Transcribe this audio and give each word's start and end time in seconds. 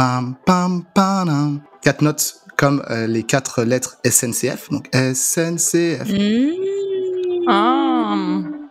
pam 0.00 0.34
pam 0.46 0.82
pam. 0.94 1.60
Quatre 1.82 2.00
notes 2.00 2.40
comme 2.56 2.82
euh, 2.90 3.06
les 3.06 3.22
quatre 3.22 3.64
lettres 3.64 3.98
SNCF, 4.02 4.70
donc 4.70 4.88
SNCF. 4.94 6.08
Mmh. 6.08 6.69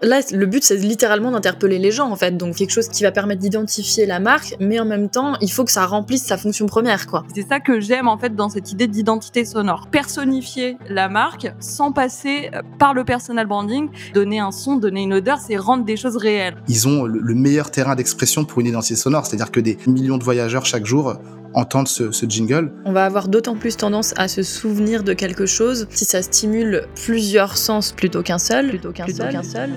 Là, 0.09 0.21
le 0.31 0.47
but, 0.47 0.63
c'est 0.63 0.77
littéralement 0.77 1.29
d'interpeller 1.29 1.77
les 1.77 1.91
gens, 1.91 2.09
en 2.09 2.15
fait. 2.15 2.35
Donc, 2.35 2.55
quelque 2.55 2.71
chose 2.71 2.87
qui 2.87 3.03
va 3.03 3.11
permettre 3.11 3.41
d'identifier 3.41 4.07
la 4.07 4.19
marque, 4.19 4.55
mais 4.59 4.79
en 4.79 4.85
même 4.85 5.07
temps, 5.07 5.35
il 5.39 5.51
faut 5.51 5.65
que 5.65 5.71
ça 5.71 5.85
remplisse 5.85 6.23
sa 6.23 6.35
fonction 6.35 6.65
première, 6.65 7.05
quoi. 7.05 7.25
C'est 7.35 7.47
ça 7.47 7.59
que 7.59 7.79
j'aime, 7.79 8.07
en 8.07 8.17
fait, 8.17 8.35
dans 8.35 8.49
cette 8.49 8.71
idée 8.71 8.87
d'identité 8.87 9.45
sonore. 9.45 9.87
Personnifier 9.91 10.79
la 10.89 11.09
marque 11.09 11.53
sans 11.59 11.91
passer 11.91 12.49
euh, 12.55 12.63
par 12.79 12.95
le 12.95 13.03
personal 13.03 13.45
branding, 13.45 13.89
donner 14.15 14.39
un 14.39 14.51
son, 14.51 14.77
donner 14.77 15.03
une 15.03 15.13
odeur, 15.13 15.37
c'est 15.37 15.57
rendre 15.57 15.85
des 15.85 15.95
choses 15.95 16.17
réelles. 16.17 16.55
Ils 16.67 16.87
ont 16.87 17.03
le 17.05 17.35
meilleur 17.35 17.69
terrain 17.69 17.93
d'expression 17.93 18.45
pour 18.45 18.61
une 18.61 18.67
identité 18.67 18.95
sonore, 18.95 19.27
c'est-à-dire 19.27 19.51
que 19.51 19.59
des 19.59 19.77
millions 19.85 20.17
de 20.17 20.23
voyageurs 20.23 20.65
chaque 20.65 20.87
jour 20.87 21.19
entendre 21.53 21.87
ce, 21.87 22.25
jingle. 22.27 22.71
On 22.85 22.91
va 22.91 23.05
avoir 23.05 23.27
d'autant 23.27 23.55
plus 23.55 23.77
tendance 23.77 24.13
à 24.17 24.27
se 24.27 24.43
souvenir 24.43 25.03
de 25.03 25.13
quelque 25.13 25.45
chose 25.45 25.87
si 25.89 26.05
ça 26.05 26.21
stimule 26.21 26.87
plusieurs 26.95 27.57
sens 27.57 27.91
plutôt 27.91 28.21
qu'un 28.21 28.37
seul. 28.37 28.69
Plutôt 28.69 28.91
qu'un 28.91 29.07
seul. 29.07 29.71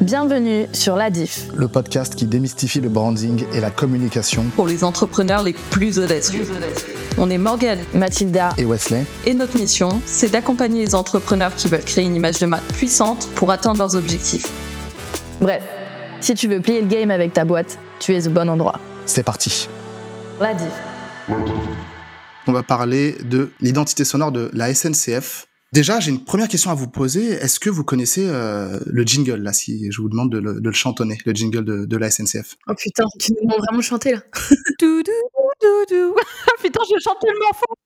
Bienvenue 0.00 0.66
sur 0.72 0.96
La 0.96 1.10
Diff, 1.10 1.48
le 1.56 1.68
podcast 1.68 2.14
qui 2.14 2.26
démystifie 2.26 2.80
le 2.80 2.88
branding 2.88 3.44
et 3.54 3.60
la 3.60 3.70
communication 3.70 4.44
pour 4.54 4.66
les 4.66 4.84
entrepreneurs 4.84 5.42
les 5.42 5.54
plus 5.70 5.98
audacieux. 5.98 6.46
On 7.18 7.30
est 7.30 7.38
Morgan, 7.38 7.78
Mathilda 7.94 8.50
et 8.58 8.64
Wesley. 8.64 9.04
Et 9.24 9.32
notre 9.32 9.58
mission, 9.58 10.00
c'est 10.04 10.30
d'accompagner 10.30 10.84
les 10.84 10.94
entrepreneurs 10.94 11.54
qui 11.54 11.68
veulent 11.68 11.84
créer 11.84 12.04
une 12.04 12.14
image 12.14 12.38
de 12.40 12.46
marque 12.46 12.66
puissante 12.72 13.28
pour 13.34 13.50
atteindre 13.50 13.78
leurs 13.78 13.96
objectifs. 13.96 14.52
Bref, 15.40 15.62
si 16.20 16.34
tu 16.34 16.48
veux 16.48 16.60
plier 16.60 16.82
le 16.82 16.88
game 16.88 17.10
avec 17.10 17.32
ta 17.32 17.44
boîte, 17.44 17.78
tu 18.00 18.14
es 18.14 18.26
au 18.26 18.30
bon 18.30 18.48
endroit. 18.48 18.78
C'est 19.06 19.22
parti. 19.22 19.68
La 20.40 20.52
Diff. 20.52 20.95
On 21.28 22.52
va 22.52 22.62
parler 22.62 23.16
de 23.24 23.50
l'identité 23.60 24.04
sonore 24.04 24.30
de 24.30 24.48
la 24.52 24.72
SNCF. 24.72 25.46
Déjà, 25.72 25.98
j'ai 25.98 26.10
une 26.10 26.24
première 26.24 26.46
question 26.46 26.70
à 26.70 26.74
vous 26.74 26.86
poser. 26.86 27.32
Est-ce 27.32 27.58
que 27.58 27.68
vous 27.68 27.82
connaissez 27.82 28.28
euh, 28.28 28.78
le 28.86 29.02
jingle, 29.02 29.42
là, 29.42 29.52
si 29.52 29.90
je 29.90 30.00
vous 30.00 30.08
demande 30.08 30.30
de 30.30 30.38
le, 30.38 30.72
chantonner, 30.72 31.18
le 31.26 31.34
jingle 31.34 31.64
de, 31.64 31.96
la 31.96 32.10
SNCF 32.10 32.54
Oh 32.68 32.74
putain, 32.78 33.04
tu 33.18 33.32
nous 33.32 33.42
demandes 33.42 33.58
vraiment 33.58 33.82
chanter, 33.82 34.12
là. 34.12 34.20
putain, 36.62 36.80
je 36.88 36.94
chante 37.02 37.18
tellement 37.20 37.52
fort. 37.52 37.76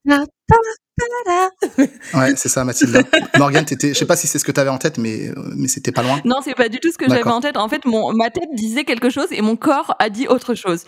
ouais, 2.13 2.35
c'est 2.35 2.49
ça, 2.49 2.63
Mathilde. 2.63 3.03
Morgane, 3.39 3.65
je 3.67 3.93
sais 3.93 4.05
pas 4.05 4.15
si 4.15 4.27
c'est 4.27 4.37
ce 4.37 4.45
que 4.45 4.51
tu 4.51 4.59
avais 4.59 4.69
en 4.69 4.77
tête, 4.77 4.99
mais, 4.99 5.31
mais 5.55 5.67
c'était 5.67 5.91
pas 5.91 6.03
loin. 6.03 6.21
Non, 6.23 6.41
c'est 6.43 6.53
pas 6.53 6.69
du 6.69 6.79
tout 6.79 6.91
ce 6.91 6.97
que 6.97 7.09
j'avais 7.09 7.23
en 7.23 7.41
tête. 7.41 7.57
En 7.57 7.67
fait, 7.67 7.85
mon, 7.85 8.13
ma 8.13 8.29
tête 8.29 8.49
disait 8.53 8.83
quelque 8.83 9.09
chose 9.09 9.27
et 9.31 9.41
mon 9.41 9.55
corps 9.55 9.95
a 9.97 10.09
dit 10.09 10.27
autre 10.27 10.53
chose. 10.53 10.85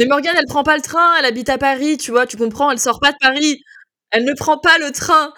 Mais 0.00 0.06
Morgane, 0.06 0.34
elle 0.38 0.46
prend 0.46 0.62
pas 0.62 0.76
le 0.76 0.82
train, 0.82 1.14
elle 1.18 1.26
habite 1.26 1.50
à 1.50 1.58
Paris, 1.58 1.98
tu 1.98 2.10
vois, 2.10 2.26
tu 2.26 2.38
comprends, 2.38 2.70
elle 2.70 2.78
sort 2.78 3.00
pas 3.00 3.12
de 3.12 3.18
Paris. 3.20 3.62
Elle 4.10 4.24
ne 4.24 4.32
prend 4.32 4.56
pas 4.56 4.78
le 4.78 4.90
train. 4.92 5.34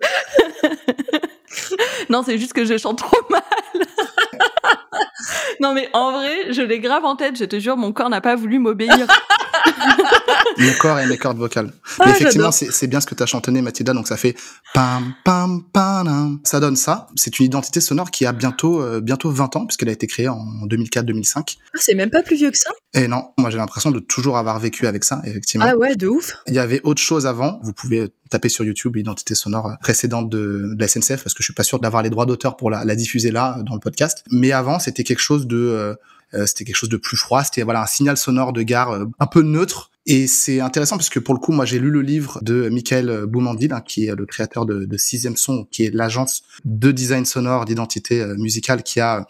non, 2.08 2.22
c'est 2.22 2.38
juste 2.38 2.52
que 2.52 2.64
je 2.64 2.78
chante 2.78 2.98
trop 2.98 3.18
mal. 3.28 3.42
non, 5.60 5.74
mais 5.74 5.88
en 5.92 6.12
vrai, 6.12 6.52
je 6.52 6.62
l'ai 6.62 6.80
grave 6.80 7.04
en 7.04 7.16
tête, 7.16 7.36
je 7.38 7.44
te 7.44 7.58
jure, 7.58 7.76
mon 7.76 7.92
corps 7.92 8.10
n'a 8.10 8.20
pas 8.20 8.36
voulu 8.36 8.58
m'obéir. 8.58 9.06
mon 10.58 10.72
corps 10.80 10.98
et 10.98 11.06
mes 11.06 11.18
cordes 11.18 11.38
vocales. 11.38 11.72
Ah, 11.98 12.04
mais 12.06 12.12
effectivement, 12.12 12.50
c'est 12.52 12.86
bien 12.86 13.00
ce 13.00 13.06
que 13.06 13.14
tu 13.14 13.22
as 13.22 13.26
chantonné, 13.26 13.62
Mathilda, 13.62 13.92
donc 13.92 14.08
ça 14.08 14.16
fait 14.16 14.34
pam, 14.74 15.14
pam, 15.24 15.62
pam, 15.72 16.38
Ça 16.44 16.60
donne 16.60 16.76
ça. 16.76 17.08
C'est 17.16 17.38
une 17.38 17.46
identité 17.46 17.80
sonore 17.80 18.10
qui 18.10 18.26
a 18.26 18.32
bientôt, 18.32 18.82
euh, 18.82 19.00
bientôt 19.00 19.30
20 19.30 19.56
ans, 19.56 19.66
puisqu'elle 19.66 19.88
a 19.88 19.92
été 19.92 20.06
créée 20.06 20.28
en 20.28 20.66
2004-2005. 20.66 21.56
Ah, 21.74 21.78
c'est 21.80 21.94
même 21.94 22.10
pas 22.10 22.22
plus 22.22 22.36
vieux 22.36 22.50
que 22.50 22.58
ça 22.58 22.70
Et 22.94 23.08
non, 23.08 23.30
moi 23.38 23.50
j'ai 23.50 23.58
l'impression 23.58 23.90
de 23.90 24.00
toujours 24.00 24.38
avoir 24.38 24.58
vécu 24.58 24.86
avec 24.86 25.04
ça, 25.04 25.20
effectivement. 25.24 25.66
Ah 25.68 25.76
ouais, 25.76 25.96
de 25.96 26.08
ouf. 26.08 26.36
Il 26.46 26.54
y 26.54 26.58
avait 26.58 26.80
autre 26.84 27.02
chose 27.02 27.26
avant, 27.26 27.60
vous 27.62 27.72
pouvez 27.72 28.08
taper 28.30 28.48
sur 28.48 28.64
YouTube 28.64 28.96
l'identité 28.96 29.34
sonore 29.34 29.76
précédente 29.80 30.28
de, 30.28 30.74
la 30.78 30.88
SNCF, 30.88 31.22
parce 31.22 31.34
que 31.34 31.42
je 31.42 31.44
suis 31.44 31.54
pas 31.54 31.62
sûr 31.62 31.78
d'avoir 31.78 32.02
les 32.02 32.10
droits 32.10 32.26
d'auteur 32.26 32.56
pour 32.56 32.70
la, 32.70 32.84
la, 32.84 32.94
diffuser 32.94 33.30
là, 33.30 33.58
dans 33.64 33.74
le 33.74 33.80
podcast. 33.80 34.24
Mais 34.30 34.52
avant, 34.52 34.78
c'était 34.78 35.04
quelque 35.04 35.20
chose 35.20 35.46
de... 35.46 35.56
Euh, 35.56 35.94
euh, 36.34 36.44
c'était 36.44 36.64
quelque 36.64 36.76
chose 36.76 36.90
de 36.90 36.98
plus 36.98 37.16
froid. 37.16 37.42
C'était 37.42 37.62
voilà 37.62 37.82
un 37.82 37.86
signal 37.86 38.18
sonore 38.18 38.52
de 38.52 38.62
gare 38.62 38.90
euh, 38.90 39.06
un 39.18 39.26
peu 39.26 39.42
neutre. 39.42 39.90
Et 40.04 40.26
c'est 40.26 40.60
intéressant 40.60 40.96
parce 40.96 41.08
que 41.08 41.18
pour 41.18 41.34
le 41.34 41.40
coup, 41.40 41.52
moi 41.52 41.64
j'ai 41.64 41.78
lu 41.78 41.90
le 41.90 42.02
livre 42.02 42.38
de 42.42 42.68
Michael 42.68 43.26
Boumandil, 43.26 43.72
hein, 43.72 43.80
qui 43.80 44.06
est 44.06 44.14
le 44.14 44.26
créateur 44.26 44.66
de, 44.66 44.84
de 44.84 44.96
Sixième 44.96 45.36
Son, 45.36 45.66
qui 45.70 45.84
est 45.84 45.94
l'agence 45.94 46.42
de 46.64 46.92
design 46.92 47.24
sonore, 47.26 47.64
d'identité 47.64 48.24
musicale, 48.36 48.82
qui 48.82 49.00
a 49.00 49.26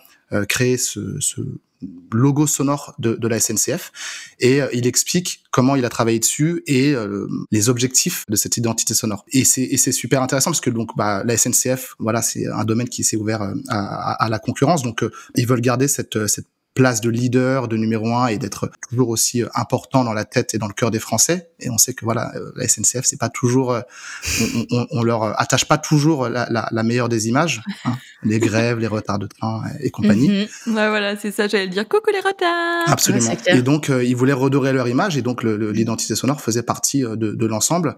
créé 0.48 0.76
ce, 0.76 1.16
ce 1.18 1.40
logo 2.12 2.46
sonore 2.46 2.94
de, 2.98 3.28
la 3.28 3.38
SNCF 3.38 3.92
et 4.40 4.60
il 4.72 4.86
explique 4.86 5.44
comment 5.50 5.76
il 5.76 5.84
a 5.84 5.88
travaillé 5.88 6.18
dessus 6.18 6.62
et 6.66 6.94
les 7.50 7.68
objectifs 7.68 8.24
de 8.28 8.36
cette 8.36 8.56
identité 8.56 8.94
sonore. 8.94 9.24
Et 9.32 9.44
c'est 9.44 9.92
super 9.92 10.22
intéressant 10.22 10.50
parce 10.50 10.60
que 10.60 10.70
donc 10.70 10.96
bah 10.96 11.22
la 11.24 11.36
SNCF 11.36 11.94
voilà 11.98 12.22
c'est 12.22 12.46
un 12.46 12.64
domaine 12.64 12.88
qui 12.88 13.04
s'est 13.04 13.16
ouvert 13.16 13.42
à, 13.68 14.24
à, 14.24 14.28
la 14.28 14.38
concurrence. 14.38 14.82
Donc 14.82 15.04
ils 15.34 15.46
veulent 15.46 15.60
garder 15.60 15.88
cette 15.88 16.18
place 16.78 17.00
de 17.00 17.10
leader, 17.10 17.66
de 17.66 17.76
numéro 17.76 18.14
un 18.14 18.28
et 18.28 18.38
d'être 18.38 18.70
toujours 18.88 19.08
aussi 19.08 19.42
euh, 19.42 19.48
important 19.56 20.04
dans 20.04 20.12
la 20.12 20.24
tête 20.24 20.54
et 20.54 20.58
dans 20.58 20.68
le 20.68 20.72
cœur 20.72 20.92
des 20.92 21.00
Français. 21.00 21.50
Et 21.58 21.70
on 21.70 21.76
sait 21.76 21.92
que 21.92 22.04
voilà, 22.04 22.30
euh, 22.36 22.52
la 22.54 22.68
SNCF, 22.68 23.00
c'est 23.02 23.18
pas 23.18 23.28
toujours, 23.28 23.72
euh, 23.72 23.80
on, 24.70 24.86
on, 24.92 25.02
leur 25.02 25.38
attache 25.40 25.64
pas 25.64 25.76
toujours 25.76 26.28
la, 26.28 26.46
la, 26.50 26.68
la 26.70 26.82
meilleure 26.84 27.08
des 27.08 27.26
images, 27.26 27.62
hein. 27.84 27.96
les 28.22 28.38
grèves, 28.38 28.78
les 28.78 28.86
retards 28.86 29.18
de 29.18 29.26
train 29.26 29.64
et 29.80 29.90
compagnie. 29.90 30.28
Mhm. 30.28 30.76
Ouais, 30.76 30.88
voilà, 30.88 31.16
c'est 31.16 31.32
ça. 31.32 31.48
J'allais 31.48 31.66
dire 31.66 31.88
coucou 31.88 32.10
les 32.12 32.20
retards. 32.20 32.84
Absolument. 32.86 33.36
et 33.46 33.62
donc 33.62 33.88
ils 33.88 34.14
voulaient 34.14 34.32
redorer 34.32 34.72
leur 34.72 34.86
image 34.86 35.16
et 35.16 35.22
donc 35.22 35.42
l'identité 35.42 36.14
sonore 36.14 36.40
faisait 36.40 36.62
partie 36.62 37.00
de, 37.00 37.16
de 37.16 37.46
l'ensemble. 37.46 37.96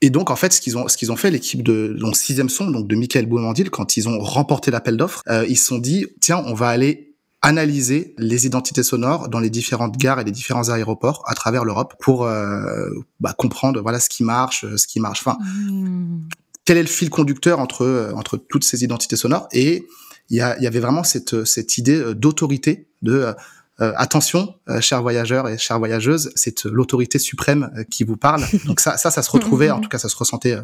Et 0.00 0.08
donc 0.08 0.30
en 0.30 0.36
fait, 0.36 0.54
ce 0.54 0.62
qu'ils 0.62 0.78
ont, 0.78 0.88
ce 0.88 0.96
qu'ils 0.96 1.12
ont 1.12 1.16
fait, 1.16 1.30
l'équipe 1.30 1.62
de 1.62 1.94
donc 1.98 2.16
sixième 2.16 2.48
son, 2.48 2.70
donc 2.70 2.88
de 2.88 2.96
Michael 2.96 3.26
Boumandil, 3.26 3.68
quand 3.68 3.98
ils 3.98 4.08
ont 4.08 4.18
remporté 4.18 4.70
l'appel 4.70 4.96
d'offres, 4.96 5.22
ils 5.46 5.58
se 5.58 5.66
sont 5.66 5.78
dit 5.78 6.06
tiens, 6.20 6.42
on 6.46 6.54
va 6.54 6.68
aller 6.68 7.07
analyser 7.42 8.14
les 8.18 8.46
identités 8.46 8.82
sonores 8.82 9.28
dans 9.28 9.38
les 9.38 9.50
différentes 9.50 9.96
gares 9.96 10.20
et 10.20 10.24
les 10.24 10.32
différents 10.32 10.70
aéroports 10.70 11.22
à 11.26 11.34
travers 11.34 11.64
l'Europe 11.64 11.94
pour 12.00 12.24
euh, 12.24 12.90
bah, 13.20 13.32
comprendre 13.36 13.80
voilà 13.80 14.00
ce 14.00 14.08
qui 14.08 14.24
marche, 14.24 14.66
ce 14.76 14.86
qui 14.86 14.98
marche. 14.98 15.20
Enfin, 15.20 15.38
mmh. 15.40 16.28
quel 16.64 16.76
est 16.78 16.82
le 16.82 16.88
fil 16.88 17.10
conducteur 17.10 17.60
entre 17.60 18.12
entre 18.14 18.36
toutes 18.36 18.64
ces 18.64 18.82
identités 18.82 19.16
sonores? 19.16 19.48
Et 19.52 19.86
il 20.30 20.36
y, 20.36 20.40
a, 20.40 20.60
y 20.60 20.66
avait 20.66 20.80
vraiment 20.80 21.04
cette 21.04 21.44
cette 21.44 21.78
idée 21.78 21.96
euh, 21.96 22.14
d'autorité 22.14 22.88
de 23.02 23.34
euh, 23.80 23.92
attention, 23.96 24.56
euh, 24.68 24.80
chers 24.80 25.02
voyageurs 25.02 25.48
et 25.48 25.56
chères 25.56 25.78
voyageuses, 25.78 26.32
c'est 26.34 26.64
l'autorité 26.64 27.20
suprême 27.20 27.70
euh, 27.76 27.84
qui 27.84 28.02
vous 28.02 28.16
parle. 28.16 28.42
Donc 28.64 28.80
ça, 28.80 28.96
ça, 28.96 29.12
ça 29.12 29.22
se 29.22 29.30
retrouvait, 29.30 29.70
en 29.70 29.80
tout 29.80 29.88
cas, 29.88 29.98
ça 29.98 30.08
se 30.08 30.16
ressentait 30.16 30.56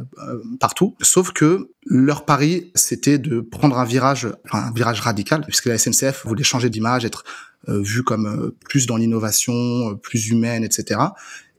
partout. 0.58 0.96
Sauf 1.00 1.32
que 1.32 1.70
leur 1.86 2.24
pari, 2.24 2.72
c'était 2.74 3.18
de 3.18 3.40
prendre 3.40 3.78
un 3.78 3.84
virage, 3.84 4.28
un 4.50 4.72
virage 4.72 5.00
radical, 5.00 5.42
puisque 5.46 5.66
la 5.66 5.78
SNCF 5.78 6.26
voulait 6.26 6.42
changer 6.42 6.70
d'image, 6.70 7.04
être 7.04 7.24
vue 7.66 8.02
comme 8.02 8.52
plus 8.68 8.86
dans 8.86 8.96
l'innovation, 8.96 9.96
plus 10.02 10.28
humaine, 10.28 10.64
etc. 10.64 11.00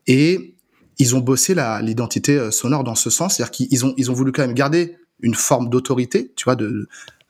Et 0.08 0.56
ils 1.00 1.16
ont 1.16 1.20
bossé 1.20 1.56
l'identité 1.82 2.52
sonore 2.52 2.84
dans 2.84 2.96
ce 2.96 3.10
sens, 3.10 3.36
c'est-à-dire 3.36 3.52
qu'ils 3.52 3.86
ont, 3.86 3.94
ils 3.98 4.12
ont 4.12 4.14
voulu 4.14 4.32
quand 4.32 4.44
même 4.44 4.54
garder 4.54 4.98
une 5.22 5.36
forme 5.36 5.70
d'autorité, 5.70 6.32
tu 6.36 6.44
vois, 6.44 6.56
de, 6.56 6.88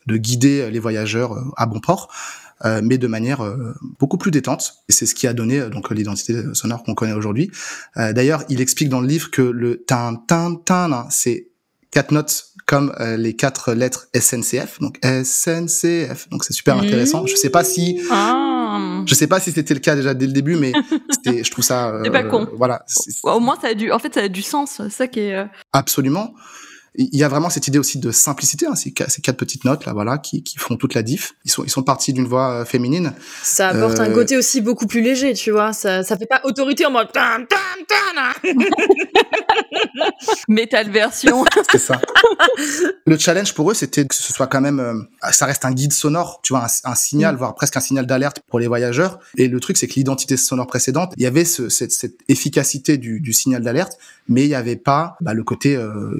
de 0.07 0.17
guider 0.17 0.69
les 0.71 0.79
voyageurs 0.79 1.37
à 1.55 1.65
bon 1.65 1.79
port, 1.79 2.09
euh, 2.63 2.79
mais 2.81 2.97
de 2.97 3.07
manière 3.07 3.43
euh, 3.43 3.75
beaucoup 3.99 4.17
plus 4.17 4.31
détente. 4.31 4.75
Et 4.87 4.93
c'est 4.93 5.05
ce 5.05 5.13
qui 5.13 5.27
a 5.27 5.33
donné 5.33 5.59
euh, 5.59 5.69
donc 5.69 5.91
l'identité 5.91 6.41
sonore 6.53 6.83
qu'on 6.83 6.95
connaît 6.95 7.13
aujourd'hui. 7.13 7.51
D'ailleurs, 7.95 8.43
il 8.49 8.61
explique 8.61 8.89
dans 8.89 9.01
le 9.01 9.07
livre 9.07 9.29
que 9.29 9.41
le 9.41 9.83
tin 9.83 10.15
tin 10.27 10.55
tin, 10.55 11.07
c'est 11.09 11.47
quatre 11.91 12.11
notes 12.11 12.51
comme 12.65 12.93
les 13.17 13.35
quatre 13.35 13.73
lettres 13.73 14.07
SNCF, 14.17 14.79
donc 14.79 14.97
SNCF. 15.03 16.29
Donc 16.29 16.43
c'est 16.43 16.53
super 16.53 16.77
intéressant. 16.77 17.25
Je 17.27 17.35
sais 17.35 17.49
pas 17.49 17.63
si, 17.63 18.01
ah. 18.09 19.03
je 19.05 19.13
sais 19.13 19.27
pas 19.27 19.39
si 19.39 19.51
c'était 19.51 19.73
le 19.73 19.79
cas 19.79 19.95
déjà 19.95 20.13
dès 20.13 20.25
le 20.25 20.33
début, 20.33 20.55
mais 20.55 20.73
je 21.25 21.49
trouve 21.51 21.63
ça. 21.63 22.01
c'est 22.03 22.09
pas 22.09 22.23
con. 22.23 22.47
Voilà. 22.53 22.83
Au 23.23 23.39
moins 23.39 23.57
ça 23.61 23.67
a 23.67 23.73
du, 23.73 23.91
en 23.91 23.99
fait 23.99 24.13
ça 24.13 24.21
a 24.21 24.27
du 24.27 24.41
sens. 24.41 24.81
Ça 24.89 25.07
qui 25.07 25.19
est. 25.19 25.45
Absolument 25.73 26.33
il 26.97 27.17
y 27.17 27.23
a 27.23 27.27
vraiment 27.27 27.49
cette 27.49 27.67
idée 27.67 27.79
aussi 27.79 27.99
de 27.99 28.11
simplicité, 28.11 28.67
hein, 28.67 28.75
ces, 28.75 28.91
quatre 28.91 29.37
petites 29.37 29.65
notes 29.65 29.85
là, 29.85 29.93
voilà, 29.93 30.17
qui, 30.17 30.43
qui 30.43 30.57
font 30.57 30.77
toute 30.77 30.93
la 30.93 31.03
diff. 31.03 31.33
Ils 31.45 31.51
sont, 31.51 31.63
ils 31.63 31.69
sont 31.69 31.83
partis 31.83 32.13
d'une 32.13 32.27
voix 32.27 32.61
euh, 32.61 32.65
féminine. 32.65 33.13
Ça 33.43 33.69
apporte 33.69 33.99
un 33.99 34.09
euh, 34.09 34.13
côté 34.13 34.37
aussi 34.37 34.61
beaucoup 34.61 34.87
plus 34.87 35.01
léger, 35.01 35.33
tu 35.33 35.51
vois. 35.51 35.73
Ça, 35.73 36.03
ça 36.03 36.17
fait 36.17 36.25
pas 36.25 36.41
autorité 36.43 36.85
en 36.85 36.91
mode. 36.91 37.09
Metal 40.47 40.89
version. 40.89 41.45
C'est 41.71 41.79
ça. 41.79 41.99
Le 43.05 43.17
challenge 43.17 43.53
pour 43.53 43.71
eux, 43.71 43.73
c'était 43.73 44.05
que 44.05 44.15
ce 44.15 44.33
soit 44.33 44.47
quand 44.47 44.61
même, 44.61 44.79
euh, 44.79 45.31
ça 45.31 45.45
reste 45.45 45.65
un 45.65 45.71
guide 45.71 45.93
sonore, 45.93 46.39
tu 46.43 46.53
vois, 46.53 46.67
un, 46.83 46.95
signal, 46.95 47.35
mm. 47.35 47.37
voire 47.37 47.55
presque 47.55 47.77
un 47.77 47.81
signal 47.81 48.05
d'alerte 48.05 48.41
pour 48.47 48.59
les 48.59 48.67
voyageurs. 48.67 49.19
Et 49.37 49.47
le 49.47 49.59
truc, 49.59 49.77
c'est 49.77 49.87
que 49.87 49.95
l'identité 49.95 50.37
sonore 50.37 50.67
précédente, 50.67 51.13
il 51.17 51.23
y 51.23 51.25
avait 51.25 51.45
ce, 51.45 51.69
cette, 51.69 51.91
cette, 51.91 52.15
efficacité 52.27 52.97
du, 52.97 53.19
du 53.19 53.33
signal 53.33 53.61
d'alerte, 53.61 53.97
mais 54.27 54.43
il 54.43 54.47
n'y 54.47 54.55
avait 54.55 54.75
pas 54.75 55.15
bah, 55.21 55.33
le 55.33 55.43
côté 55.43 55.75
euh, 55.75 56.11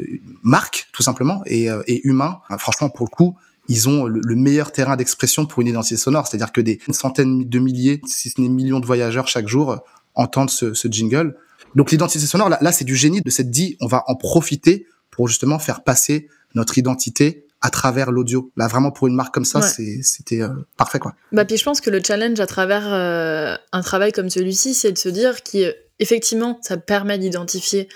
marque, 0.44 0.65
tout 0.92 1.04
simplement, 1.04 1.42
et, 1.46 1.70
euh, 1.70 1.82
et 1.88 2.06
humain. 2.08 2.40
franchement, 2.58 2.90
pour 2.90 3.06
le 3.06 3.16
coup, 3.16 3.36
ils 3.68 3.90
ont 3.90 4.06
le, 4.06 4.36
meilleur 4.36 4.72
terrain 4.72 4.96
d'expression 4.96 5.46
pour 5.46 5.62
une 5.62 5.68
identité 5.68 5.98
sonore. 5.98 6.28
C'est-à-dire 6.28 6.52
que 6.52 6.62
des 6.62 6.80
centaines 6.92 7.48
de 7.48 7.60
milliers, 7.60 8.02
si 8.06 8.30
ce 8.30 8.40
n'est 8.40 8.50
millions 8.50 8.80
de 8.80 8.86
voyageurs 8.86 9.28
chaque 9.28 9.48
jour 9.48 9.84
entendre 10.14 10.50
ce, 10.50 10.74
ce 10.74 10.88
jingle. 10.88 11.36
Donc 11.76 11.92
l'identité 11.92 12.26
sonore, 12.26 12.50
là, 12.50 12.58
là 12.62 12.72
c'est 12.72 12.86
du 12.86 12.96
génie 12.96 13.22
de 13.22 13.30
cette 13.30 13.50
dit, 13.50 13.76
on 13.82 13.88
va 13.88 14.04
en 14.08 14.16
profiter 14.16 14.86
pour 15.12 15.28
justement 15.28 15.60
faire 15.60 15.84
passer 15.84 16.30
notre 16.54 16.78
identité 16.78 17.46
à 17.62 17.70
travers 17.70 18.12
l'audio. 18.12 18.52
Là, 18.56 18.68
vraiment 18.68 18.92
pour 18.92 19.08
une 19.08 19.16
marque 19.16 19.34
comme 19.34 19.46
ça, 19.46 19.60
Ouais. 19.60 20.00
c'était 20.04 20.42
euh, 20.42 20.50
parfait 20.78 21.00
quoi. 21.00 21.16
Bah, 21.32 21.46
puis 21.46 21.58
je 21.58 21.64
pense 21.64 21.82
que 21.82 21.90
le 21.90 22.02
challenge 22.04 22.40
à 22.40 22.46
travers 22.46 22.94
euh, 22.94 23.56
un 23.72 23.82
travail 23.82 24.12
comme 24.12 24.30
celui-ci, 24.30 24.74
c'est 24.74 24.92
de 24.92 24.98
se 24.98 25.10
dire 25.10 25.42
qu'effectivement, 25.44 26.60
ça 26.62 26.78
permet 26.78 27.18
d'identifier 27.18 27.90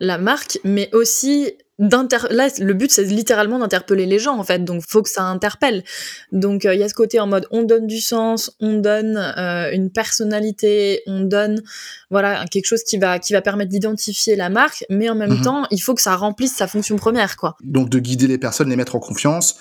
la 0.00 0.18
marque, 0.18 0.58
mais 0.64 0.90
aussi. 0.92 1.52
Là, 1.78 2.48
le 2.60 2.72
but, 2.72 2.90
c'est 2.90 3.02
littéralement 3.04 3.58
d'interpeller 3.58 4.06
les 4.06 4.20
gens, 4.20 4.38
en 4.38 4.44
fait. 4.44 4.64
Donc, 4.64 4.82
faut 4.88 5.02
que 5.02 5.10
ça 5.10 5.22
interpelle. 5.24 5.82
Donc, 6.30 6.64
euh, 6.64 6.74
il 6.74 6.80
y 6.80 6.82
a 6.84 6.88
ce 6.88 6.94
côté 6.94 7.18
en 7.18 7.26
mode, 7.26 7.46
on 7.50 7.64
donne 7.64 7.86
du 7.88 8.00
sens, 8.00 8.52
on 8.60 8.74
donne 8.74 9.16
euh, 9.16 9.72
une 9.72 9.90
personnalité, 9.90 11.02
on 11.06 11.20
donne, 11.22 11.62
voilà, 12.10 12.44
quelque 12.50 12.66
chose 12.66 12.84
qui 12.84 12.96
va, 12.98 13.18
qui 13.18 13.32
va 13.32 13.42
permettre 13.42 13.70
d'identifier 13.70 14.36
la 14.36 14.50
marque, 14.50 14.84
mais 14.88 15.08
en 15.08 15.16
même 15.16 15.34
Mhm. 15.34 15.42
temps, 15.42 15.66
il 15.72 15.78
faut 15.80 15.94
que 15.94 16.02
ça 16.02 16.14
remplisse 16.14 16.54
sa 16.54 16.68
fonction 16.68 16.96
première, 16.96 17.36
quoi. 17.36 17.56
Donc 17.62 17.88
de 17.88 17.98
guider 17.98 18.28
les 18.28 18.38
personnes, 18.38 18.68
les 18.68 18.76
mettre 18.76 18.94
en 18.94 19.00
confiance. 19.00 19.56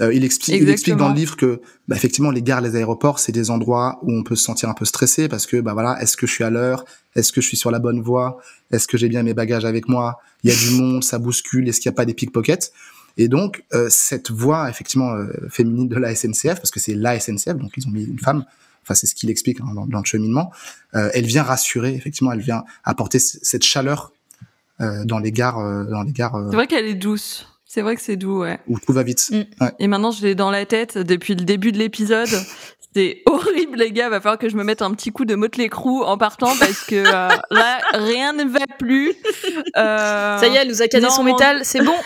Euh, 0.00 0.12
il, 0.12 0.24
explique, 0.24 0.60
il 0.60 0.68
explique 0.68 0.96
dans 0.96 1.08
le 1.08 1.14
livre 1.14 1.36
que 1.36 1.60
bah, 1.86 1.94
effectivement 1.94 2.30
les 2.30 2.42
gares, 2.42 2.60
les 2.60 2.74
aéroports, 2.74 3.20
c'est 3.20 3.32
des 3.32 3.50
endroits 3.50 4.00
où 4.02 4.12
on 4.12 4.24
peut 4.24 4.34
se 4.34 4.42
sentir 4.42 4.68
un 4.68 4.74
peu 4.74 4.84
stressé 4.84 5.28
parce 5.28 5.46
que 5.46 5.60
bah 5.60 5.72
voilà, 5.72 6.00
est-ce 6.02 6.16
que 6.16 6.26
je 6.26 6.32
suis 6.32 6.42
à 6.42 6.50
l'heure, 6.50 6.84
est-ce 7.14 7.32
que 7.32 7.40
je 7.40 7.46
suis 7.46 7.56
sur 7.56 7.70
la 7.70 7.78
bonne 7.78 8.00
voie, 8.00 8.38
est-ce 8.72 8.88
que 8.88 8.98
j'ai 8.98 9.08
bien 9.08 9.22
mes 9.22 9.34
bagages 9.34 9.64
avec 9.64 9.88
moi, 9.88 10.18
il 10.42 10.50
y 10.50 10.52
a 10.52 10.56
du 10.56 10.70
monde, 10.80 11.04
ça 11.04 11.18
bouscule, 11.18 11.68
est-ce 11.68 11.80
qu'il 11.80 11.90
n'y 11.90 11.94
a 11.94 11.96
pas 11.96 12.06
des 12.06 12.14
pickpockets? 12.14 12.72
Et 13.16 13.28
donc 13.28 13.62
euh, 13.72 13.86
cette 13.88 14.32
voix 14.32 14.68
effectivement 14.68 15.12
euh, 15.12 15.28
féminine 15.48 15.88
de 15.88 15.96
la 15.96 16.12
SNCF, 16.14 16.56
parce 16.56 16.72
que 16.72 16.80
c'est 16.80 16.94
la 16.94 17.20
SNCF, 17.20 17.54
donc 17.54 17.72
ils 17.76 17.86
ont 17.86 17.92
mis 17.92 18.04
une 18.04 18.18
femme. 18.18 18.44
Enfin, 18.84 18.94
c'est 18.94 19.06
ce 19.06 19.14
qu'il 19.14 19.30
explique 19.30 19.60
hein, 19.60 19.72
dans, 19.74 19.86
dans 19.86 20.00
le 20.00 20.04
cheminement. 20.04 20.52
Euh, 20.94 21.10
elle 21.14 21.24
vient 21.24 21.42
rassurer, 21.42 21.94
effectivement, 21.94 22.32
elle 22.32 22.40
vient 22.40 22.64
apporter 22.84 23.18
cette 23.18 23.64
chaleur 23.64 24.12
euh, 24.80 25.04
dans 25.04 25.18
les 25.18 25.32
gares, 25.32 25.58
euh, 25.58 25.84
dans 25.84 26.02
les 26.02 26.12
gares 26.12 26.36
C'est 26.50 26.56
vrai 26.56 26.66
qu'elle 26.66 26.86
est 26.86 26.94
douce. 26.94 27.48
C'est 27.74 27.82
vrai 27.82 27.96
que 27.96 28.02
c'est 28.02 28.14
doux, 28.14 28.42
ouais. 28.42 28.60
où 28.68 28.78
tout 28.78 28.92
va 28.92 29.02
vite. 29.02 29.32
Et 29.80 29.88
maintenant, 29.88 30.12
je 30.12 30.22
l'ai 30.22 30.36
dans 30.36 30.52
la 30.52 30.64
tête 30.64 30.96
depuis 30.96 31.34
le 31.34 31.44
début 31.44 31.72
de 31.72 31.78
l'épisode. 31.78 32.28
C'est 32.94 33.22
horrible, 33.26 33.78
les 33.78 33.90
gars. 33.90 34.08
Va 34.08 34.20
falloir 34.20 34.38
que 34.38 34.48
je 34.48 34.54
me 34.54 34.62
mette 34.62 34.80
un 34.80 34.92
petit 34.92 35.10
coup 35.10 35.24
de 35.24 35.34
Motley 35.34 35.68
Crue 35.68 36.04
en 36.04 36.16
partant 36.16 36.52
parce 36.56 36.84
que 36.84 36.94
euh, 36.94 37.36
là, 37.50 37.80
rien 37.94 38.32
ne 38.32 38.44
va 38.44 38.60
plus. 38.78 39.12
Euh, 39.76 40.38
Ça 40.38 40.46
y 40.46 40.54
est, 40.54 40.60
elle 40.60 40.68
nous 40.68 40.82
a 40.82 40.86
casé 40.86 41.04
non, 41.04 41.10
son 41.10 41.24
métal, 41.24 41.64
c'est 41.64 41.82
bon, 41.82 41.96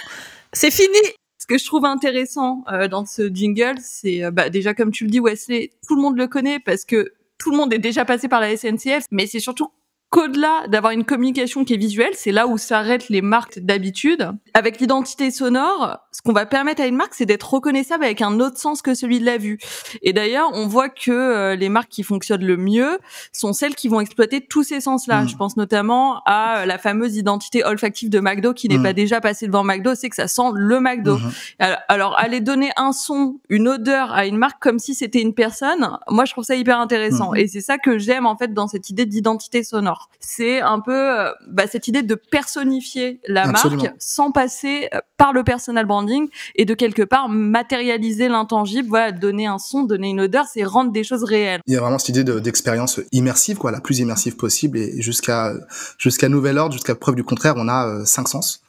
c'est 0.55 0.71
fini 0.71 0.97
Ce 1.37 1.45
que 1.47 1.59
je 1.59 1.67
trouve 1.67 1.85
intéressant 1.85 2.65
euh, 2.73 2.89
dans 2.89 3.05
ce 3.05 3.29
jingle, 3.29 3.75
c'est 3.83 4.25
euh, 4.25 4.31
bah, 4.31 4.49
déjà 4.49 4.73
comme 4.73 4.91
tu 4.91 5.05
le 5.05 5.11
dis, 5.11 5.21
Wesley, 5.21 5.73
tout 5.87 5.97
le 5.97 6.01
monde 6.01 6.17
le 6.17 6.29
connaît 6.29 6.61
parce 6.61 6.87
que 6.87 7.13
tout 7.37 7.51
le 7.51 7.59
monde 7.59 7.75
est 7.75 7.79
déjà 7.79 8.07
passé 8.07 8.27
par 8.27 8.41
la 8.41 8.57
SNCF, 8.57 9.05
mais 9.11 9.27
c'est 9.27 9.41
surtout 9.41 9.71
qu'au-delà 10.11 10.67
d'avoir 10.69 10.93
une 10.93 11.05
communication 11.05 11.65
qui 11.65 11.75
est 11.75 11.79
visuelle, 11.79 12.13
c'est 12.15 12.33
là 12.33 12.47
où 12.47 12.57
s'arrêtent 12.57 13.11
les 13.11 13.21
marques 13.21 13.59
d'habitude. 13.59 14.31
Avec 14.55 14.81
l'identité 14.81 15.31
sonore, 15.31 15.99
ce 16.13 16.23
qu'on 16.23 16.33
va 16.33 16.47
permettre 16.47 16.81
à 16.81 16.87
une 16.87 16.97
marque, 16.97 17.15
c'est 17.15 17.27
d'être 17.27 17.53
reconnaissable 17.53 18.05
avec 18.05 18.23
un 18.23 18.41
autre 18.41 18.57
sens 18.57 18.81
que 18.81 18.95
celui 18.95 19.21
de 19.21 19.27
la 19.27 19.37
vue. 19.37 19.59
Et 20.03 20.15
d'ailleurs, 20.15 20.51
on 20.55 20.67
voit 20.67 20.89
que 20.89 21.11
euh, 21.11 21.57
les 21.57 21.69
marques 21.69 21.91
qui 21.91 22.03
fonctionnent 22.03 22.45
le 22.45 22.57
mieux 22.57 22.99
sont 23.33 23.53
celles 23.53 23.75
qui 23.75 23.89
vont 23.89 24.01
exploiter 24.01 24.41
tous 24.41 24.63
ces 24.63 24.81
sens-là. 24.81 25.23
Mm. 25.23 25.29
Je 25.29 25.37
pense 25.37 25.57
notamment 25.57 26.23
à 26.25 26.61
euh, 26.61 26.65
la 26.65 26.79
fameuse 26.79 27.17
identité 27.17 27.65
olfactive 27.65 28.09
de 28.09 28.21
McDo 28.21 28.55
qui 28.55 28.69
n'est 28.69 28.79
Mm. 28.79 28.83
pas 28.83 28.93
déjà 28.93 29.21
passée 29.21 29.47
devant 29.47 29.65
McDo, 29.65 29.95
c'est 29.95 30.09
que 30.09 30.17
ça 30.17 30.29
sent 30.29 30.51
le 30.55 30.81
McDo. 30.81 31.19
Mhm. 31.19 31.31
Alors, 31.59 31.79
alors, 31.89 32.19
aller 32.19 32.41
donner 32.41 32.71
un 32.77 32.93
son, 32.93 33.41
une 33.49 33.69
odeur 33.69 34.13
à 34.13 34.27
une 34.27 34.37
marque 34.37 34.63
comme 34.63 34.79
si 34.79 34.95
c'était 34.95 35.21
une 35.21 35.35
personne, 35.35 35.99
moi 36.09 36.25
je 36.25 36.33
trouve 36.33 36.45
ça 36.45 36.55
hyper 36.55 36.79
intéressant. 36.79 37.35
Et 37.35 37.47
c'est 37.49 37.61
ça 37.61 37.79
que 37.79 37.99
j'aime 37.99 38.27
en 38.27 38.37
fait 38.37 38.55
dans 38.55 38.69
cette 38.69 38.89
idée 38.91 39.07
d'identité 39.07 39.63
sonore. 39.65 39.98
C'est 40.21 40.61
un 40.61 40.81
peu 40.81 41.19
euh, 41.21 41.31
bah, 41.49 41.65
cette 41.71 41.89
idée 41.89 42.03
de 42.03 42.15
personnifier 42.15 43.21
la 43.27 43.49
Absolument. 43.49 43.83
marque 43.83 43.95
sans 43.99 44.31
passer 44.33 44.89
euh, 44.95 44.99
par 45.17 45.33
le 45.33 45.43
personal 45.45 45.87
branding 45.87 46.29
et 46.57 46.65
de 46.65 46.75
quelque 46.75 47.03
part 47.03 47.29
matérialiser 47.29 48.29
l'intangible. 48.29 48.89
Voilà, 48.89 49.13
donner 49.13 49.47
un 49.47 49.59
son, 49.59 49.85
donner 49.85 50.09
une 50.11 50.21
odeur, 50.21 50.45
c'est 50.53 50.65
rendre 50.65 50.93
des 50.93 51.05
choses 51.05 51.25
réelles. 51.25 51.61
Il 51.67 51.75
y 51.75 51.77
a 51.77 51.81
vraiment 51.81 51.99
cette 51.99 52.11
idée 52.11 52.25
de- 52.25 52.39
d'expérience 52.41 53.01
immersive, 53.13 53.57
quoi, 53.59 53.71
la 53.71 53.81
plus 53.81 53.99
immersive 54.01 54.37
possible, 54.37 54.79
et 54.79 55.01
jusqu'à 55.01 55.55
jusqu'à 55.99 56.29
nouvel 56.29 56.59
ordre, 56.59 56.73
jusqu'à 56.75 56.95
preuve 56.95 57.15
du 57.15 57.25
contraire, 57.25 57.55
on 57.57 57.69
a 57.69 57.87
euh, 57.89 58.05
cinq 58.05 58.29
sens. 58.29 58.63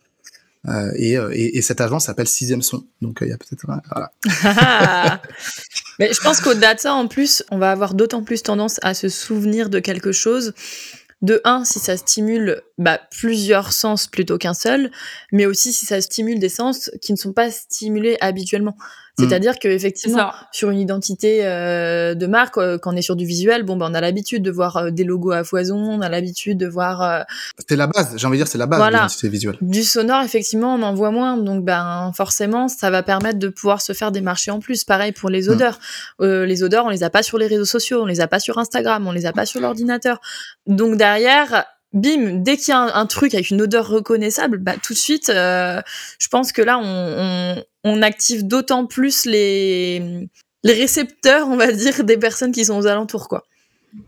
Euh, 0.68 0.92
et, 0.98 1.14
et, 1.14 1.58
et 1.58 1.62
cette 1.62 1.80
agence 1.80 2.06
s'appelle 2.08 2.28
Sixième 2.28 2.62
Son. 2.62 2.84
Donc 3.02 3.22
euh, 3.22 3.26
il 3.26 3.30
y 3.30 3.32
a 3.32 3.38
peut-être 3.38 3.66
voilà. 3.66 4.12
Mais 6.00 6.12
je 6.14 6.20
pense 6.22 6.42
qu'au-delà 6.42 6.76
de 6.76 6.80
ça, 6.80 6.94
en 6.94 7.08
plus, 7.08 7.44
on 7.50 7.58
va 7.58 7.72
avoir 7.72 7.94
d'autant 7.94 8.24
plus 8.24 8.44
tendance 8.44 8.78
à 8.84 8.94
se 8.94 9.08
souvenir 9.10 9.70
de 9.70 9.80
quelque 9.80 10.12
chose. 10.12 10.54
De 11.22 11.42
un, 11.44 11.66
si 11.66 11.80
ça 11.80 11.98
stimule 11.98 12.62
bah, 12.78 13.00
plusieurs 13.12 13.74
sens 13.74 14.08
plutôt 14.08 14.38
qu'un 14.38 14.54
seul, 14.54 14.90
mais 15.34 15.46
aussi 15.46 15.74
si 15.74 15.86
ça 15.86 16.00
stimule 16.00 16.40
des 16.40 16.50
sens 16.50 16.90
qui 17.02 17.12
ne 17.12 17.18
sont 17.18 17.34
pas 17.34 17.52
stimulés 17.52 18.18
habituellement. 18.22 18.78
Mm. 19.20 19.30
C'est-à-dire 19.30 19.60
que 19.60 19.68
effectivement, 19.68 20.32
sur 20.52 20.70
une 20.70 20.80
identité 20.80 21.46
euh, 21.46 22.16
de 22.16 22.26
marque, 22.28 22.58
euh, 22.58 22.78
quand 22.78 22.94
on 22.94 22.96
est 22.96 23.02
sur 23.02 23.16
du 23.16 23.26
visuel, 23.26 23.64
bon, 23.64 23.76
ben, 23.78 23.88
on 23.92 23.94
a 23.94 24.02
l'habitude 24.02 24.42
de 24.44 24.52
voir 24.52 24.78
euh, 24.78 24.90
des 24.92 25.04
logos 25.04 25.32
à 25.32 25.44
foison, 25.44 25.78
on 25.78 26.02
a 26.02 26.10
l'habitude 26.10 26.58
de 26.58 26.68
voir 26.68 27.02
euh, 27.02 27.22
C'est 27.68 27.76
la 27.76 27.88
base. 27.88 28.14
J'ai 28.18 28.26
envie 28.28 28.38
de 28.38 28.44
dire, 28.44 28.48
c'est 28.52 28.58
la 28.58 28.66
base 28.66 28.80
Voilà. 28.80 28.98
de 28.98 29.02
l'identité 29.04 29.30
visuelle. 29.30 29.58
du 29.62 29.84
sonore. 29.84 30.24
Effectivement, 30.24 30.74
on 30.76 30.82
en 30.82 30.94
voit 30.94 31.12
moins, 31.12 31.38
donc 31.38 31.64
ben 31.64 32.12
forcément, 32.16 32.68
ça 32.68 32.90
va 32.90 33.04
permettre 33.04 33.40
de 33.40 33.50
pouvoir 33.50 33.82
se 33.82 33.94
faire 33.94 34.12
des 34.12 34.22
marchés 34.22 34.52
en 34.52 34.60
plus. 34.60 34.84
Pareil 34.84 35.12
pour 35.12 35.30
les 35.30 35.44
Mm. 35.48 35.52
odeurs. 35.52 35.80
Euh, 36.22 36.46
les 36.46 36.64
odeurs, 36.64 36.86
on 36.86 36.90
les 36.90 37.04
a 37.04 37.10
pas 37.10 37.24
sur 37.24 37.38
les 37.38 37.48
réseaux 37.48 37.66
sociaux, 37.66 38.02
on 38.02 38.06
les 38.06 38.22
a 38.22 38.28
pas 38.28 38.40
sur 38.40 38.58
Instagram, 38.58 39.06
on 39.08 39.12
les 39.12 39.26
a 39.26 39.34
pas 39.34 39.46
sur 39.46 39.60
l'ordinateur. 39.62 40.20
Donc 40.68 40.96
derrière. 40.98 41.66
Bim, 41.92 42.44
dès 42.44 42.56
qu'il 42.56 42.68
y 42.70 42.72
a 42.74 42.78
un, 42.82 42.94
un 42.94 43.08
truc 43.08 43.34
avec 43.34 43.50
une 43.50 43.64
odeur 43.64 43.88
reconnaissable, 43.90 44.60
bah 44.60 44.74
tout 44.80 44.94
de 44.94 44.98
suite, 45.00 45.30
euh, 45.30 45.82
je 46.20 46.28
pense 46.28 46.52
que 46.52 46.62
là, 46.62 46.78
on, 46.78 46.84
on, 46.86 47.64
on 47.84 48.02
active 48.02 48.46
d'autant 48.48 48.86
plus 48.86 49.26
les, 49.26 50.28
les 50.64 50.74
récepteurs, 50.74 51.48
on 51.48 51.58
va 51.58 51.72
dire, 51.72 52.04
des 52.04 52.18
personnes 52.18 52.52
qui 52.52 52.66
sont 52.66 52.78
aux 52.78 52.88
alentours, 52.88 53.28
quoi. 53.28 53.44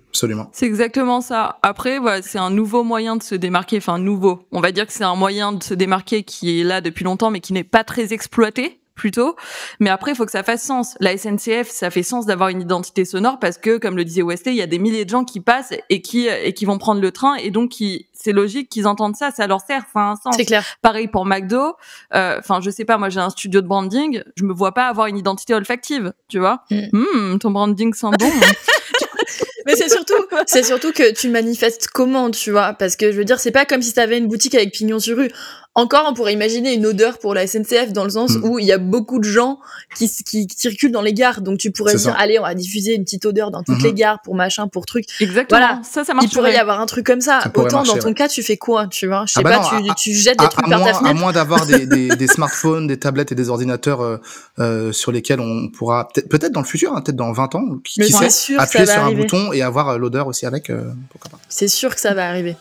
Absolument. 0.10 0.50
C'est 0.52 0.66
exactement 0.66 1.22
ça. 1.22 1.58
Après, 1.64 1.98
voilà, 1.98 2.22
c'est 2.22 2.38
un 2.38 2.50
nouveau 2.50 2.84
moyen 2.84 3.16
de 3.16 3.24
se 3.24 3.34
démarquer. 3.34 3.78
Enfin, 3.78 3.98
nouveau. 3.98 4.46
On 4.52 4.60
va 4.60 4.74
dire 4.74 4.86
que 4.86 4.92
c'est 4.92 5.06
un 5.06 5.16
moyen 5.16 5.54
de 5.54 5.64
se 5.64 5.74
démarquer 5.74 6.24
qui 6.24 6.60
est 6.60 6.64
là 6.66 6.82
depuis 6.82 7.06
longtemps, 7.06 7.32
mais 7.32 7.40
qui 7.40 7.54
n'est 7.54 7.64
pas 7.64 7.86
très 7.86 8.12
exploité 8.12 8.81
plutôt. 8.96 9.36
Mais 9.80 9.90
après, 9.90 10.12
il 10.12 10.16
faut 10.16 10.26
que 10.26 10.32
ça 10.32 10.44
fasse 10.44 10.64
sens. 10.64 10.96
La 11.00 11.18
SNCF, 11.18 11.70
ça 11.70 11.90
fait 11.90 12.04
sens 12.04 12.26
d'avoir 12.26 12.50
une 12.50 12.62
identité 12.62 13.06
sonore 13.06 13.40
parce 13.40 13.58
que, 13.58 13.78
comme 13.78 13.96
le 13.98 14.04
disait 14.06 14.22
Wesley, 14.22 14.52
il 14.54 14.58
y 14.58 14.62
a 14.62 14.68
des 14.68 14.80
milliers 14.80 15.06
de 15.06 15.10
gens 15.10 15.24
qui 15.24 15.40
passent 15.40 15.74
et 15.90 16.02
qui 16.02 16.28
et 16.28 16.54
qui 16.54 16.66
vont 16.66 16.78
prendre 16.78 17.02
le 17.02 17.12
train 17.12 17.36
et 17.36 17.52
donc 17.52 17.74
c'est 18.14 18.32
logique 18.32 18.70
qu'ils 18.70 18.88
entendent 18.88 19.16
ça, 19.16 19.32
ça 19.32 19.48
leur 19.48 19.62
sert, 19.62 19.84
ça 19.94 20.00
a 20.00 20.04
un 20.12 20.16
sens. 20.16 20.36
C'est 20.38 20.46
clair. 20.46 20.64
Pareil 20.82 21.08
pour 21.08 21.26
McDo. 21.26 21.76
euh, 22.14 22.38
Enfin, 22.40 22.60
je 22.62 22.70
sais 22.70 22.86
pas, 22.86 22.98
moi 22.98 23.10
j'ai 23.10 23.20
un 23.20 23.30
studio 23.30 23.62
de 23.62 23.68
branding, 23.68 24.24
je 24.36 24.44
me 24.44 24.54
vois 24.54 24.74
pas 24.74 24.88
avoir 24.88 25.08
une 25.08 25.18
identité 25.18 25.54
olfactive, 25.54 26.14
tu 26.28 26.40
vois. 26.40 26.64
Mm. 26.70 26.88
Hmm, 26.92 27.40
ton 27.40 27.52
branding 27.52 27.94
sent 27.94 28.08
bon. 28.20 28.30
Mais 29.66 29.76
c'est 29.76 29.90
surtout, 29.90 30.16
c'est 30.48 30.64
surtout 30.64 30.92
que 30.92 31.14
tu 31.14 31.30
manifestes 31.30 31.88
comment, 31.88 32.32
tu 32.32 32.52
vois? 32.52 32.74
Parce 32.74 32.96
que 32.96 33.12
je 33.12 33.18
veux 33.18 33.26
dire, 33.26 33.40
c'est 33.40 33.52
pas 33.52 33.66
comme 33.66 33.82
si 33.82 33.94
t'avais 33.94 34.18
une 34.18 34.28
boutique 34.28 34.56
avec 34.56 34.72
pignon 34.74 35.00
sur 35.00 35.18
rue. 35.18 35.32
Encore, 35.74 36.06
on 36.10 36.14
pourrait 36.14 36.34
imaginer 36.34 36.74
une 36.74 36.86
odeur 36.86 37.18
pour 37.18 37.34
la 37.34 37.48
SNCF 37.48 37.94
dans 37.94 38.04
le 38.04 38.10
sens 38.10 38.32
Mm. 38.36 38.44
où 38.44 38.60
il 38.60 38.66
y 38.66 38.74
a 38.74 38.78
beaucoup 38.78 39.20
de 39.20 39.24
gens 39.24 39.58
qui, 39.96 40.10
circulent 40.54 40.92
dans 40.92 41.02
les 41.02 41.14
gares. 41.14 41.40
Donc 41.40 41.60
tu 41.60 41.72
pourrais 41.72 41.94
dire, 41.96 42.12
ça. 42.12 42.16
allez, 42.18 42.38
on 42.40 42.42
va 42.42 42.54
diffuser 42.56 42.94
une 42.94 43.06
petite 43.06 43.26
odeur 43.26 43.52
dans 43.52 43.64
toutes 43.64 43.78
Mhm. 43.78 43.84
les 43.86 43.94
gares 43.94 44.22
pour 44.22 44.36
machin, 44.36 44.68
pour 44.68 44.86
truc. 44.86 45.06
Exactement. 45.22 45.60
Voilà. 45.62 45.82
Ça, 45.84 46.04
ça 46.04 46.12
Il 46.12 46.16
marche. 46.18 46.34
pourrait 46.34 46.54
y 46.54 46.58
avoir 46.58 46.82
un 46.82 46.86
truc 46.88 47.06
comme 47.06 47.22
ça. 47.22 47.40
Autant 47.56 47.84
dans 47.84 47.98
ton 47.98 48.08
ouais. 48.10 48.14
cas, 48.14 48.28
tu 48.28 48.44
fais 48.44 48.58
quoi, 48.58 48.88
tu 48.88 49.08
vois? 49.08 49.24
Je 49.28 49.32
sais 49.32 49.40
Ah 49.40 49.44
bah 49.44 49.60
pas, 49.60 49.78
non, 49.78 49.84
tu, 49.86 49.92
à- 49.92 49.96
tu 49.96 50.14
jettes 50.14 50.38
des 50.40 50.44
À, 50.46 50.50
trucs 50.50 50.66
à 50.68 50.70
par 50.70 50.80
ta 50.80 50.84
moins, 50.84 50.92
à 50.94 51.00
fenêtre. 51.00 51.20
moins 51.22 51.32
d'avoir 51.32 51.66
des, 51.66 51.86
des, 51.86 52.10
des 52.18 52.28
smartphones, 52.28 52.88
des 52.88 53.00
tablettes 53.00 53.32
et 53.32 53.36
des 53.36 53.48
ordinateurs 53.50 54.02
euh, 54.02 54.18
euh, 54.60 54.92
sur 54.92 55.14
lesquels 55.14 55.40
on 55.40 55.70
pourra 55.70 56.10
peut-être 56.30 56.52
dans 56.52 56.60
le 56.62 56.68
futur, 56.68 56.94
hein, 56.94 57.02
peut-être 57.02 57.16
dans 57.16 57.32
20 57.32 57.56
ans, 57.56 57.64
qui, 57.86 58.02
qui 58.02 58.12
sait, 58.12 58.30
sûr 58.30 58.60
appuyer 58.60 58.86
sur 58.86 59.02
un 59.06 59.14
bouton 59.14 59.54
et 59.54 59.62
avoir 59.62 59.88
euh, 59.88 59.98
l'odeur 59.98 60.28
aussi 60.28 60.46
avec. 60.46 60.70
euh, 60.70 60.92
pourquoi 61.12 61.32
pas. 61.32 61.40
C'est 61.48 61.70
sûr 61.70 61.96
que 61.96 62.02
ça 62.02 62.14
va 62.14 62.28
arriver. 62.28 62.58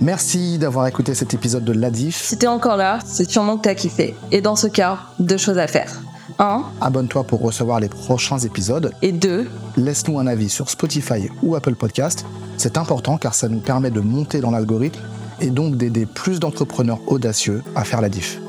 Merci 0.00 0.58
d'avoir 0.58 0.86
écouté 0.86 1.14
cet 1.14 1.32
épisode 1.34 1.64
de 1.64 1.72
l'Adif. 1.72 2.20
Si 2.22 2.36
t'es 2.36 2.46
encore 2.46 2.76
là, 2.76 2.98
c'est 3.04 3.28
sûrement 3.30 3.56
que 3.56 3.62
t'as 3.62 3.74
kiffé. 3.74 4.14
Et 4.32 4.40
dans 4.40 4.56
ce 4.56 4.66
cas, 4.66 4.98
deux 5.18 5.36
choses 5.36 5.58
à 5.58 5.66
faire. 5.66 5.92
Un, 6.38 6.64
Abonne-toi 6.80 7.24
pour 7.24 7.40
recevoir 7.40 7.78
les 7.78 7.88
prochains 7.88 8.38
épisodes. 8.38 8.92
et 9.02 9.12
deux, 9.12 9.48
Laisse-nous 9.76 10.18
un 10.18 10.26
avis 10.26 10.48
sur 10.48 10.70
Spotify 10.70 11.28
ou 11.42 11.54
Apple 11.54 11.74
Podcast. 11.74 12.24
C'est 12.56 12.78
important 12.78 13.16
car 13.18 13.34
ça 13.34 13.48
nous 13.48 13.60
permet 13.60 13.90
de 13.90 14.00
monter 14.00 14.40
dans 14.40 14.50
l'algorithme 14.50 15.00
et 15.40 15.50
donc 15.50 15.76
d'aider 15.76 16.06
plus 16.06 16.40
d'entrepreneurs 16.40 17.00
audacieux 17.06 17.62
à 17.74 17.84
faire 17.84 18.00
la 18.00 18.08
diff. 18.08 18.40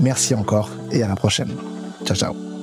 Merci 0.00 0.34
encore 0.34 0.70
et 0.90 1.02
à 1.02 1.08
la 1.08 1.16
prochaine. 1.16 1.52
Ciao 2.04 2.16
ciao. 2.16 2.55